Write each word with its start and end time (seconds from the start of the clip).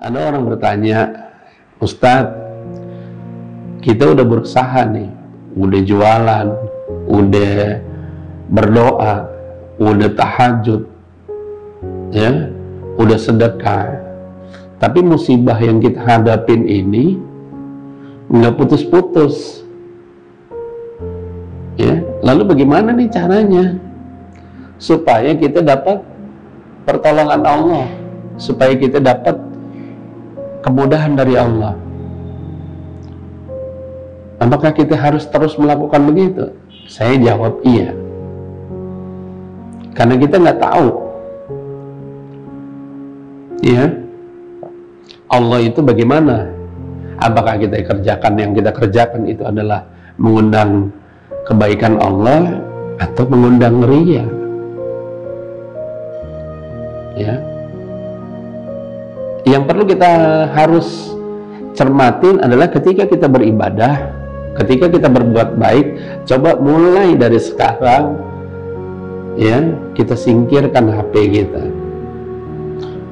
Ada 0.00 0.32
orang 0.32 0.48
bertanya, 0.48 1.28
Ustadz, 1.76 2.32
kita 3.84 4.16
udah 4.16 4.24
berusaha 4.24 4.88
nih, 4.88 5.12
udah 5.52 5.80
jualan, 5.84 6.48
udah 7.04 7.84
berdoa, 8.48 9.28
udah 9.76 10.10
tahajud, 10.16 10.88
ya, 12.16 12.48
udah 12.96 13.18
sedekah. 13.20 14.00
Tapi 14.80 15.04
musibah 15.04 15.60
yang 15.60 15.84
kita 15.84 16.00
hadapin 16.00 16.64
ini 16.64 17.20
nggak 18.32 18.56
putus-putus. 18.56 19.68
Ya, 21.76 22.00
lalu 22.24 22.56
bagaimana 22.56 22.96
nih 22.96 23.12
caranya 23.12 23.76
supaya 24.80 25.36
kita 25.36 25.60
dapat 25.60 26.00
pertolongan 26.88 27.44
Allah, 27.44 27.84
supaya 28.40 28.72
kita 28.80 28.96
dapat 28.96 29.49
kemudahan 30.64 31.16
dari 31.16 31.34
Allah. 31.36 31.76
Apakah 34.40 34.72
kita 34.72 34.96
harus 34.96 35.28
terus 35.28 35.56
melakukan 35.60 36.00
begitu? 36.08 36.56
Saya 36.88 37.20
jawab 37.20 37.60
iya. 37.60 37.92
Karena 39.92 40.16
kita 40.16 40.40
nggak 40.40 40.60
tahu. 40.64 40.88
Ya. 43.60 43.84
Allah 45.30 45.60
itu 45.60 45.84
bagaimana? 45.84 46.48
Apakah 47.20 47.60
kita 47.60 47.84
kerjakan 47.84 48.32
yang 48.40 48.50
kita 48.56 48.72
kerjakan 48.72 49.28
itu 49.28 49.44
adalah 49.44 49.84
mengundang 50.16 50.88
kebaikan 51.44 52.00
Allah 52.00 52.64
atau 52.96 53.28
mengundang 53.28 53.84
ria? 53.84 54.24
Ya, 57.20 57.36
perlu 59.70 59.86
kita 59.86 60.10
harus 60.50 61.14
cermatin 61.78 62.42
adalah 62.42 62.66
ketika 62.74 63.06
kita 63.06 63.30
beribadah, 63.30 64.10
ketika 64.58 64.90
kita 64.90 65.06
berbuat 65.06 65.54
baik, 65.54 65.86
coba 66.26 66.58
mulai 66.58 67.14
dari 67.14 67.38
sekarang 67.38 68.18
ya, 69.38 69.70
kita 69.94 70.18
singkirkan 70.18 70.90
HP 70.90 71.14
kita. 71.30 71.64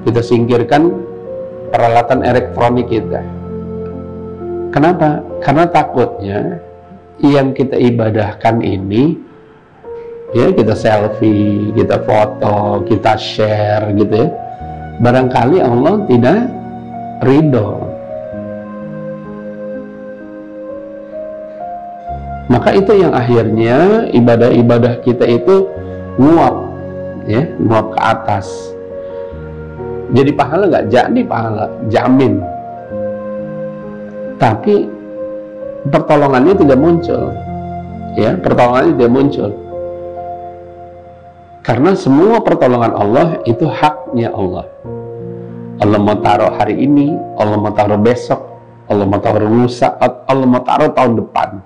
Kita 0.03 0.19
singkirkan 0.19 0.91
peralatan 1.70 2.27
elektronik 2.27 2.91
kita. 2.91 3.23
Kenapa? 4.75 5.23
Karena 5.39 5.70
takutnya 5.70 6.59
yang 7.23 7.55
kita 7.55 7.79
ibadahkan 7.79 8.67
ini 8.67 9.14
ya 10.34 10.51
kita 10.51 10.75
selfie, 10.75 11.70
kita 11.79 12.03
foto, 12.03 12.83
kita 12.83 13.14
share 13.14 13.95
gitu 13.95 14.27
ya 14.27 14.48
barangkali 14.99 15.59
Allah 15.63 15.95
tidak 16.07 16.41
ridho. 17.23 17.69
Maka 22.49 22.73
itu 22.73 22.93
yang 22.97 23.13
akhirnya 23.13 24.09
ibadah-ibadah 24.13 25.05
kita 25.05 25.29
itu 25.29 25.69
nguap 26.17 26.57
ya 27.29 27.45
nguap 27.61 27.93
ke 27.93 28.01
atas. 28.01 28.47
Jadi 30.17 30.33
pahala 30.33 30.65
nggak 30.73 30.89
jadi 30.89 31.21
pahala 31.29 31.69
jamin. 31.93 32.41
Tapi 34.41 34.89
pertolongannya 35.87 36.55
tidak 36.57 36.79
muncul 36.79 37.31
ya 38.19 38.35
pertolongannya 38.39 38.93
tidak 38.99 39.13
muncul 39.13 39.51
karena 41.69 41.92
semua 41.92 42.41
pertolongan 42.41 42.97
Allah 42.97 43.44
itu 43.44 43.69
haknya 43.69 44.33
Allah. 44.33 44.64
Allah 45.84 46.00
mau 46.00 46.16
taruh 46.16 46.56
hari 46.56 46.80
ini, 46.80 47.12
Allah 47.36 47.61
mau 47.61 47.69
taruh 47.77 48.00
besok, 48.00 48.41
Allah 48.88 49.05
mau 49.05 49.20
taruh 49.20 49.44
lusa, 49.44 49.92
Allah 50.00 50.48
mau 50.48 50.64
taruh 50.64 50.89
tahun 50.96 51.20
depan. 51.20 51.61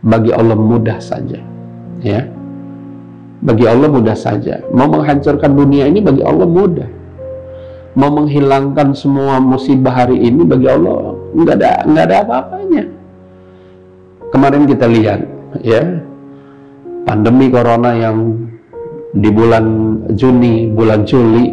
Bagi 0.00 0.32
Allah 0.32 0.56
mudah 0.56 0.96
saja. 0.96 1.44
Ya. 2.00 2.24
Bagi 3.44 3.68
Allah 3.68 3.92
mudah 3.92 4.16
saja. 4.16 4.64
Mau 4.72 4.88
menghancurkan 4.88 5.52
dunia 5.52 5.84
ini 5.92 6.00
bagi 6.00 6.24
Allah 6.24 6.48
mudah. 6.48 6.88
Mau 8.00 8.08
menghilangkan 8.08 8.96
semua 8.96 9.44
musibah 9.44 9.92
hari 9.92 10.24
ini 10.24 10.40
bagi 10.48 10.72
Allah 10.72 11.12
nggak 11.36 11.56
ada 11.60 11.70
nggak 11.84 12.04
ada 12.08 12.16
apa-apanya. 12.24 12.84
Kemarin 14.32 14.64
kita 14.64 14.86
lihat 14.88 15.20
ya 15.60 15.82
pandemi 17.04 17.52
corona 17.52 17.92
yang 17.92 18.48
di 19.14 19.28
bulan 19.32 19.64
Juni, 20.12 20.68
bulan 20.68 21.08
Juli, 21.08 21.48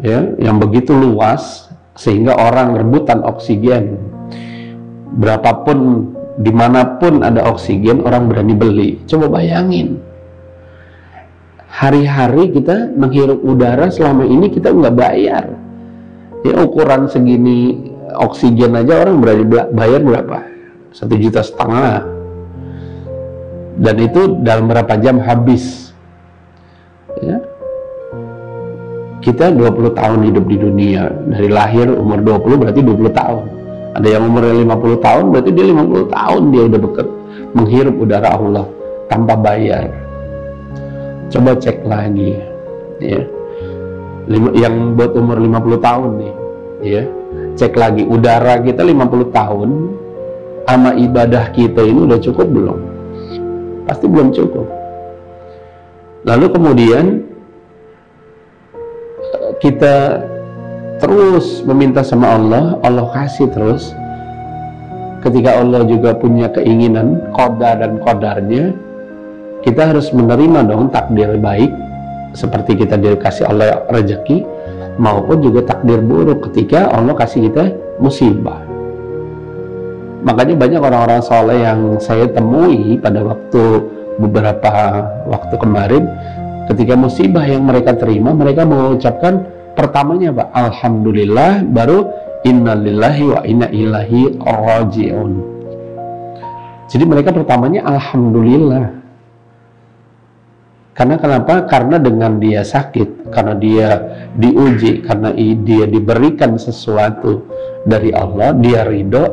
ya, 0.00 0.24
yang 0.40 0.56
begitu 0.56 0.96
luas 0.96 1.68
sehingga 1.94 2.34
orang 2.34 2.74
rebutan 2.78 3.20
oksigen. 3.22 4.00
Berapapun, 5.14 6.10
di 6.40 6.50
mana 6.50 6.98
pun 6.98 7.22
ada 7.22 7.46
oksigen, 7.46 8.02
orang 8.02 8.26
berani 8.26 8.54
beli. 8.56 8.90
Coba 9.06 9.30
bayangin, 9.30 10.02
hari-hari 11.70 12.50
kita 12.50 12.90
menghirup 12.94 13.38
udara 13.42 13.92
selama 13.92 14.26
ini 14.26 14.50
kita 14.50 14.72
nggak 14.72 14.96
bayar. 14.96 15.44
Ya 16.44 16.60
ukuran 16.60 17.08
segini 17.08 17.92
oksigen 18.14 18.76
aja 18.76 19.04
orang 19.04 19.20
berani 19.22 19.44
bayar 19.72 20.00
berapa? 20.02 20.38
Satu 20.94 21.14
juta 21.18 21.42
setengah. 21.42 22.04
Dan 23.74 23.96
itu 23.98 24.38
dalam 24.38 24.70
berapa 24.70 24.94
jam 25.02 25.18
habis 25.18 25.83
kita 29.24 29.48
20 29.56 29.96
tahun 29.96 30.20
hidup 30.28 30.44
di 30.44 30.56
dunia. 30.60 31.08
Dari 31.08 31.48
lahir 31.48 31.88
umur 31.88 32.20
20 32.20 32.60
berarti 32.60 32.84
20 32.84 33.08
tahun. 33.08 33.44
Ada 33.96 34.08
yang 34.20 34.28
umurnya 34.28 34.54
50 34.68 35.00
tahun 35.00 35.24
berarti 35.32 35.50
dia 35.54 35.66
50 35.72 36.12
tahun 36.12 36.42
dia 36.52 36.62
udah 36.68 36.80
beket 36.82 37.08
menghirup 37.56 37.94
udara 37.96 38.28
Allah 38.36 38.66
tanpa 39.08 39.32
bayar. 39.38 39.88
Coba 41.32 41.56
cek 41.56 41.88
lagi 41.88 42.36
ya. 43.00 43.24
Yang 44.52 44.74
buat 45.00 45.12
umur 45.16 45.40
50 45.40 45.80
tahun 45.80 46.10
nih 46.20 46.34
ya. 46.84 47.02
Cek 47.56 47.72
lagi 47.80 48.02
udara 48.04 48.60
kita 48.60 48.84
50 48.84 49.32
tahun 49.32 49.68
sama 50.68 50.90
ibadah 51.00 51.48
kita 51.54 51.80
ini 51.80 52.12
udah 52.12 52.18
cukup 52.20 52.46
belum? 52.50 52.78
Pasti 53.88 54.04
belum 54.04 54.34
cukup. 54.36 54.66
Lalu 56.24 56.46
kemudian 56.50 57.04
kita 59.60 60.24
terus 61.02 61.60
meminta 61.66 62.00
sama 62.00 62.36
Allah, 62.38 62.78
Allah 62.80 63.06
kasih 63.12 63.50
terus. 63.50 63.92
Ketika 65.24 65.56
Allah 65.56 65.88
juga 65.88 66.12
punya 66.12 66.52
keinginan, 66.52 67.20
kodar 67.32 67.80
dan 67.80 67.96
kodarnya, 68.00 68.76
kita 69.64 69.92
harus 69.92 70.12
menerima 70.12 70.68
dong 70.68 70.92
takdir 70.92 71.40
baik, 71.40 71.72
seperti 72.36 72.84
kita 72.84 73.00
dikasih 73.00 73.48
Allah 73.48 73.80
rezeki, 73.88 74.44
maupun 75.00 75.40
juga 75.40 75.64
takdir 75.64 76.04
buruk 76.04 76.52
ketika 76.52 76.92
Allah 76.92 77.16
kasih 77.16 77.48
kita 77.48 77.72
musibah. 77.96 78.60
Makanya 80.24 80.56
banyak 80.56 80.80
orang-orang 80.80 81.20
soleh 81.20 81.58
yang 81.60 82.00
saya 82.00 82.24
temui 82.28 82.96
pada 83.00 83.20
waktu 83.20 83.84
beberapa 84.16 84.72
waktu 85.28 85.54
kemarin 85.58 86.04
ketika 86.70 86.94
musibah 86.96 87.44
yang 87.44 87.64
mereka 87.66 87.96
terima 87.96 88.32
mereka 88.32 88.64
mengucapkan 88.64 89.44
pertamanya 89.74 90.30
Pak 90.32 90.48
Alhamdulillah 90.54 91.66
baru 91.66 92.08
innalillahi 92.44 93.24
wa 93.26 93.40
inna 93.42 93.68
ilahi 93.72 94.38
rajiun. 94.38 95.32
Jadi 96.86 97.04
mereka 97.08 97.32
pertamanya 97.32 97.88
Alhamdulillah. 97.88 99.02
Karena 100.94 101.18
kenapa? 101.18 101.66
Karena 101.66 101.98
dengan 101.98 102.38
dia 102.38 102.62
sakit, 102.62 103.34
karena 103.34 103.58
dia 103.58 103.88
diuji, 104.38 105.02
karena 105.02 105.34
dia 105.34 105.90
diberikan 105.90 106.54
sesuatu 106.54 107.50
dari 107.82 108.14
Allah, 108.14 108.54
dia 108.54 108.86
ridho, 108.86 109.26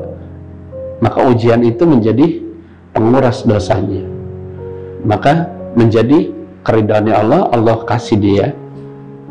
maka 1.05 1.21
ujian 1.21 1.61
itu 1.61 1.85
menjadi 1.85 2.41
penguras 2.97 3.45
dosanya. 3.45 4.09
Maka 5.05 5.53
menjadi 5.77 6.33
keridhaannya 6.65 7.13
Allah 7.13 7.41
Allah 7.51 7.77
kasih 7.85 8.17
dia 8.17 8.47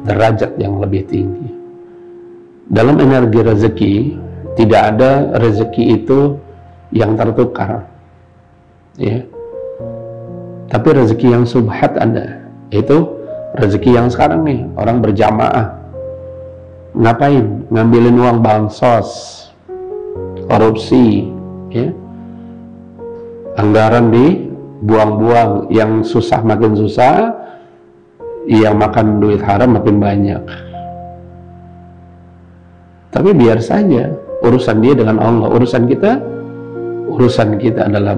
derajat 0.04 0.56
yang 0.56 0.80
lebih 0.80 1.06
tinggi. 1.06 1.48
Dalam 2.70 3.02
energi 3.02 3.40
rezeki 3.42 3.94
tidak 4.54 4.82
ada 4.94 5.34
rezeki 5.38 6.00
itu 6.00 6.38
yang 6.94 7.14
tertukar. 7.18 7.86
Ya. 8.98 9.26
Tapi 10.70 10.88
rezeki 10.94 11.34
yang 11.34 11.44
subhat 11.46 11.98
ada. 11.98 12.46
Itu 12.70 13.18
rezeki 13.58 13.90
yang 13.98 14.06
sekarang 14.06 14.46
nih 14.46 14.60
orang 14.78 15.02
berjamaah. 15.02 15.74
Ngapain? 16.94 17.66
Ngambilin 17.70 18.18
uang 18.18 18.38
bansos 18.42 19.08
korupsi 20.50 21.30
ya. 21.70 21.90
Anggaran 23.58 24.10
di 24.10 24.49
buang-buang. 24.82 25.68
Yang 25.72 26.10
susah 26.12 26.40
makin 26.44 26.76
susah 26.76 27.36
yang 28.48 28.80
makan 28.80 29.20
duit 29.20 29.40
haram 29.44 29.76
makin 29.76 30.00
banyak. 30.00 30.42
Tapi 33.10 33.30
biar 33.34 33.58
saja 33.60 34.08
urusan 34.40 34.80
dia 34.80 34.94
dengan 34.96 35.20
Allah. 35.20 35.48
Urusan 35.50 35.84
kita 35.90 36.18
urusan 37.10 37.58
kita 37.58 37.90
adalah 37.90 38.16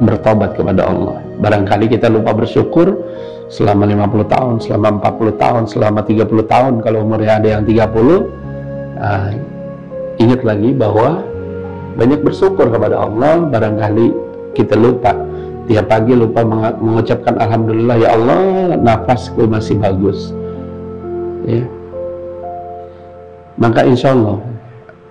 bertobat 0.00 0.56
kepada 0.56 0.88
Allah. 0.88 1.20
Barangkali 1.40 1.88
kita 1.92 2.08
lupa 2.08 2.32
bersyukur 2.32 2.96
selama 3.52 3.86
50 3.86 4.32
tahun, 4.32 4.54
selama 4.58 4.86
40 5.04 5.42
tahun, 5.42 5.62
selama 5.68 6.00
30 6.02 6.26
tahun. 6.48 6.72
Kalau 6.80 6.98
umurnya 7.04 7.38
ada 7.38 7.48
yang 7.60 7.62
30 7.64 7.76
uh, 7.76 8.20
ah, 8.98 9.30
ingat 10.16 10.40
lagi 10.42 10.72
bahwa 10.72 11.22
banyak 11.96 12.20
bersyukur 12.24 12.72
kepada 12.72 13.04
Allah. 13.04 13.46
Barangkali 13.48 14.06
kita 14.56 14.74
lupa 14.76 15.12
tiap 15.66 15.90
pagi 15.90 16.14
lupa 16.14 16.46
mengucapkan 16.78 17.36
Alhamdulillah 17.38 17.96
ya 17.98 18.08
Allah 18.14 18.40
nafasku 18.80 19.46
masih 19.50 19.78
bagus 19.78 20.30
ya 21.46 21.66
maka 23.58 23.82
insya 23.86 24.14
Allah 24.14 24.42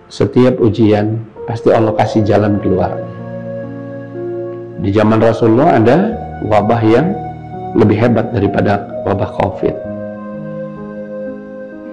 setiap 0.08 0.60
ujian 0.64 1.20
pasti 1.48 1.70
Allah 1.70 1.92
kasih 1.94 2.24
jalan 2.24 2.58
keluar 2.64 2.96
di 4.80 4.92
zaman 4.92 5.24
Rasulullah 5.24 5.80
ada 5.80 5.98
wabah 6.46 6.82
yang 6.84 7.08
lebih 7.76 7.98
hebat 8.00 8.32
daripada 8.32 8.88
wabah 9.04 9.30
COVID. 9.40 9.76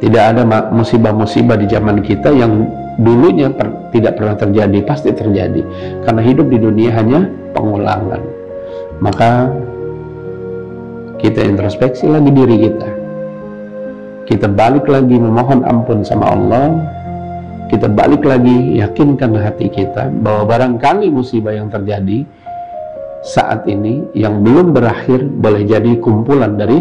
Tidak 0.03 0.23
ada 0.35 0.43
musibah-musibah 0.75 1.55
di 1.63 1.71
zaman 1.71 2.03
kita 2.03 2.35
yang 2.35 2.67
dulunya 2.99 3.55
per, 3.55 3.71
tidak 3.95 4.19
pernah 4.19 4.35
terjadi, 4.35 4.79
pasti 4.83 5.15
terjadi. 5.15 5.63
Karena 6.03 6.23
hidup 6.27 6.51
di 6.51 6.59
dunia 6.59 6.91
hanya 6.99 7.31
pengulangan. 7.55 8.42
Maka 9.03 9.51
kita 11.19 11.43
introspeksi 11.43 12.07
lagi 12.07 12.31
diri 12.31 12.57
kita. 12.71 12.91
Kita 14.31 14.47
balik 14.47 14.87
lagi 14.87 15.19
memohon 15.19 15.67
ampun 15.67 16.07
sama 16.07 16.31
Allah. 16.31 16.79
Kita 17.67 17.91
balik 17.91 18.23
lagi 18.23 18.79
yakinkan 18.79 19.35
hati 19.43 19.67
kita 19.75 20.07
bahwa 20.23 20.47
barangkali 20.47 21.11
musibah 21.11 21.51
yang 21.51 21.67
terjadi 21.67 22.23
saat 23.27 23.67
ini 23.67 24.07
yang 24.15 24.45
belum 24.47 24.71
berakhir 24.71 25.27
boleh 25.27 25.67
jadi 25.67 25.99
kumpulan 25.99 26.55
dari 26.55 26.79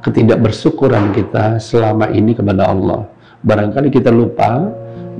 ketidakbersyukuran 0.00 1.12
kita 1.12 1.60
selama 1.60 2.08
ini 2.08 2.32
kepada 2.32 2.72
Allah. 2.72 3.04
Barangkali 3.44 3.92
kita 3.92 4.08
lupa 4.08 4.64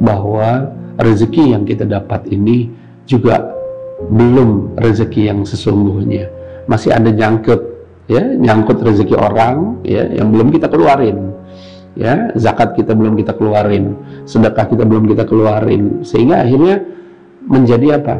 bahwa 0.00 0.72
rezeki 0.96 1.52
yang 1.52 1.68
kita 1.68 1.84
dapat 1.84 2.24
ini 2.32 2.70
juga 3.04 3.61
belum 4.10 4.78
rezeki 4.80 5.30
yang 5.30 5.44
sesungguhnya. 5.46 6.30
Masih 6.66 6.94
ada 6.94 7.10
nyangkut 7.10 7.60
ya, 8.08 8.22
nyangkut 8.22 8.82
rezeki 8.82 9.14
orang 9.18 9.82
ya 9.86 10.06
yang 10.10 10.30
belum 10.32 10.50
kita 10.50 10.66
keluarin. 10.66 11.34
Ya, 11.92 12.32
zakat 12.40 12.72
kita 12.72 12.96
belum 12.96 13.20
kita 13.20 13.36
keluarin, 13.36 13.92
sedekah 14.24 14.64
kita 14.64 14.88
belum 14.88 15.12
kita 15.12 15.28
keluarin 15.28 16.00
sehingga 16.00 16.40
akhirnya 16.40 16.80
menjadi 17.44 18.00
apa? 18.00 18.16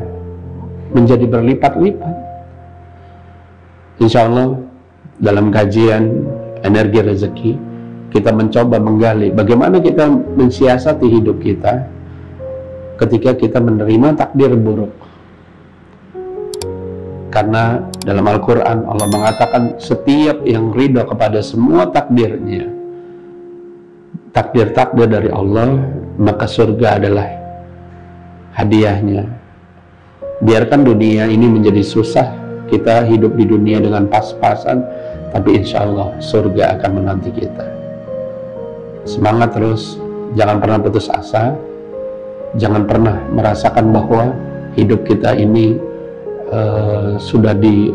menjadi 0.92 1.24
berlipat-lipat. 1.24 2.16
Insya 4.00 4.28
Allah 4.28 4.60
dalam 5.16 5.48
kajian 5.48 6.28
energi 6.60 7.00
rezeki 7.00 7.52
kita 8.12 8.28
mencoba 8.28 8.76
menggali 8.76 9.32
bagaimana 9.32 9.80
kita 9.80 10.04
mensiasati 10.36 11.06
hidup 11.08 11.40
kita 11.40 11.88
ketika 13.00 13.32
kita 13.34 13.58
menerima 13.58 14.14
takdir 14.14 14.52
buruk. 14.52 14.92
Karena 17.32 17.80
dalam 18.04 18.28
Al-Quran 18.28 18.84
Allah 18.84 19.08
mengatakan 19.08 19.80
setiap 19.80 20.44
yang 20.44 20.68
ridho 20.76 21.00
kepada 21.08 21.40
semua 21.40 21.88
takdirnya 21.88 22.68
takdir-takdir 24.36 25.08
dari 25.08 25.30
Allah 25.32 25.80
maka 26.16 26.48
surga 26.48 27.00
adalah 27.00 27.28
hadiahnya. 28.56 29.28
Biarkan 30.42 30.82
dunia 30.82 31.30
ini 31.30 31.46
menjadi 31.46 31.80
susah 31.80 32.28
kita 32.66 33.06
hidup 33.06 33.36
di 33.38 33.46
dunia 33.46 33.78
dengan 33.78 34.08
pas-pasan 34.10 34.82
tapi 35.30 35.56
insya 35.56 35.88
Allah 35.88 36.12
surga 36.18 36.76
akan 36.80 36.90
menanti 37.00 37.30
kita. 37.32 37.64
Semangat 39.08 39.56
terus 39.56 39.96
jangan 40.36 40.60
pernah 40.60 40.78
putus 40.84 41.08
asa 41.08 41.56
jangan 42.60 42.84
pernah 42.84 43.24
merasakan 43.32 43.88
bahwa 43.92 44.36
hidup 44.76 45.04
kita 45.08 45.36
ini 45.36 45.76
uh, 46.52 47.16
sudah 47.16 47.56
di 47.56 47.90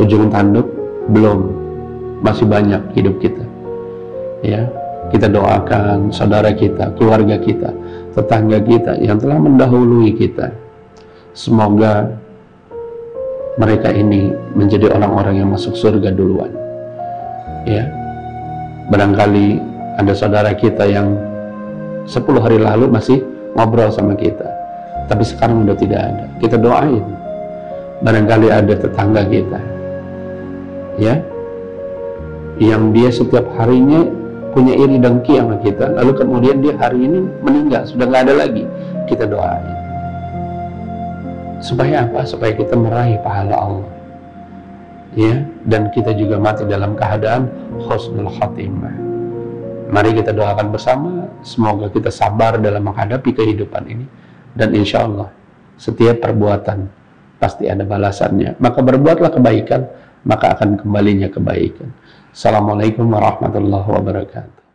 ujung 0.00 0.32
tanduk 0.32 0.66
belum 1.12 1.52
masih 2.24 2.48
banyak 2.48 2.80
hidup 2.96 3.20
kita 3.22 3.44
ya 4.42 4.66
kita 5.14 5.30
doakan 5.30 6.10
saudara 6.10 6.50
kita 6.50 6.90
keluarga 6.98 7.38
kita 7.38 7.70
tetangga 8.16 8.58
kita 8.64 8.98
yang 8.98 9.20
telah 9.20 9.38
mendahului 9.38 10.10
kita 10.16 10.66
Semoga 11.36 12.16
mereka 13.60 13.92
ini 13.92 14.32
menjadi 14.56 14.88
orang-orang 14.88 15.44
yang 15.44 15.52
masuk 15.52 15.76
surga 15.76 16.08
duluan. 16.08 16.48
Ya. 17.68 17.84
Barangkali 18.88 19.60
ada 20.00 20.16
saudara 20.16 20.56
kita 20.56 20.88
yang 20.88 21.12
10 22.08 22.40
hari 22.40 22.56
lalu 22.56 22.88
masih 22.88 23.20
ngobrol 23.52 23.92
sama 23.92 24.16
kita. 24.16 24.48
Tapi 25.12 25.28
sekarang 25.28 25.68
udah 25.68 25.76
tidak 25.76 26.00
ada. 26.08 26.24
Kita 26.40 26.56
doain. 26.56 27.04
Barangkali 28.04 28.48
ada 28.52 28.74
tetangga 28.76 29.22
kita. 29.24 29.60
Ya. 31.00 31.20
Yang 32.56 32.82
dia 32.96 33.08
setiap 33.12 33.46
harinya 33.60 34.04
punya 34.56 34.72
iri 34.76 34.96
dengki 34.96 35.36
sama 35.36 35.60
kita. 35.60 35.92
Lalu 35.96 36.12
kemudian 36.16 36.56
dia 36.64 36.76
hari 36.76 37.04
ini 37.04 37.24
meninggal. 37.44 37.84
Sudah 37.84 38.08
nggak 38.08 38.22
ada 38.28 38.34
lagi. 38.48 38.64
Kita 39.06 39.28
doain 39.28 39.76
supaya 41.66 42.06
apa? 42.06 42.22
Supaya 42.22 42.52
kita 42.54 42.78
meraih 42.78 43.18
pahala 43.26 43.54
Allah. 43.58 43.90
Ya, 45.16 45.48
dan 45.64 45.88
kita 45.90 46.12
juga 46.12 46.36
mati 46.36 46.68
dalam 46.68 46.92
keadaan 46.92 47.48
husnul 47.80 48.28
khatimah. 48.36 48.92
Mari 49.88 50.12
kita 50.12 50.36
doakan 50.36 50.68
bersama, 50.68 51.10
semoga 51.40 51.88
kita 51.88 52.12
sabar 52.12 52.60
dalam 52.60 52.84
menghadapi 52.84 53.32
kehidupan 53.32 53.86
ini 53.86 54.04
dan 54.52 54.76
insya 54.76 55.08
Allah 55.08 55.32
setiap 55.80 56.20
perbuatan 56.20 56.90
pasti 57.36 57.70
ada 57.70 57.84
balasannya. 57.86 58.58
Maka 58.58 58.80
berbuatlah 58.82 59.30
kebaikan, 59.32 59.86
maka 60.26 60.56
akan 60.58 60.80
kembalinya 60.80 61.30
kebaikan. 61.30 61.88
Assalamualaikum 62.34 63.08
warahmatullahi 63.08 63.88
wabarakatuh. 63.88 64.65